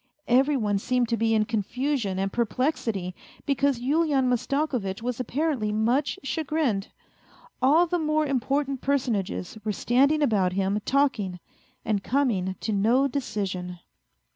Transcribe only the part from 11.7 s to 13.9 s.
and coming to no decision.